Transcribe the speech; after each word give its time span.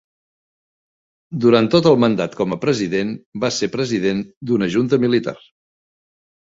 Durant 1.45 1.69
tot 1.75 1.91
el 1.91 1.99
mandat 2.05 2.39
com 2.41 2.57
a 2.57 2.61
president 2.65 3.13
va 3.47 3.53
ser 3.61 3.73
president 3.79 4.27
d'una 4.51 4.75
junta 4.79 5.05
militar. 5.09 5.41